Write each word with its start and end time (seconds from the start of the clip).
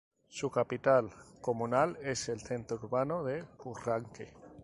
Su 0.29 0.49
capital 0.49 1.11
comunal 1.41 1.95
es 2.01 2.27
el 2.29 2.39
centro 2.39 2.77
urbano 2.77 3.23
de 3.23 3.43
Purranque. 3.43 4.33